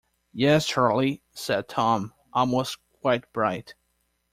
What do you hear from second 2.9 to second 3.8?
quite bright."